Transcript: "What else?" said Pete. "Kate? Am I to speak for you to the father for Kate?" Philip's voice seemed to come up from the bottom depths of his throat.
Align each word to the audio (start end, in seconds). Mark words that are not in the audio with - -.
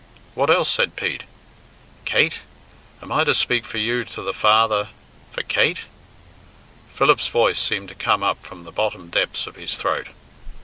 "What 0.33 0.49
else?" 0.49 0.71
said 0.73 0.95
Pete. 0.95 1.25
"Kate? 2.05 2.39
Am 3.03 3.11
I 3.11 3.23
to 3.23 3.35
speak 3.35 3.65
for 3.65 3.77
you 3.77 4.03
to 4.03 4.23
the 4.23 4.33
father 4.33 4.89
for 5.31 5.43
Kate?" 5.43 5.81
Philip's 6.91 7.27
voice 7.27 7.59
seemed 7.61 7.89
to 7.89 7.93
come 7.93 8.23
up 8.23 8.39
from 8.39 8.63
the 8.63 8.71
bottom 8.71 9.11
depths 9.11 9.45
of 9.45 9.57
his 9.57 9.75
throat. 9.75 10.07